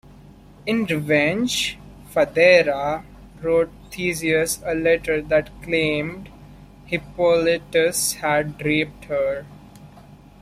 [0.65, 1.77] In revenge,
[2.09, 3.05] Phaedra
[3.39, 6.29] wrote Theseus a letter that claimed
[6.87, 9.45] Hippolytus had raped her.